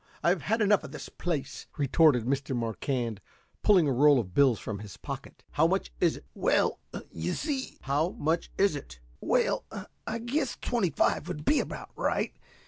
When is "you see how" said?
7.11-8.09